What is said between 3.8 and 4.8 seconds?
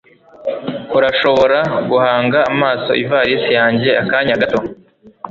akanya gato?